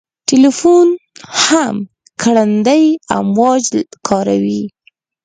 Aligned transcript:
تلیفون 0.29 0.87
هم 1.45 1.75
ګړندي 2.21 2.85
امواج 3.19 3.63
کاروي. 4.07 4.63